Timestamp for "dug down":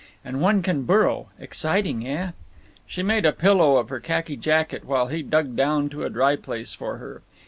5.21-5.89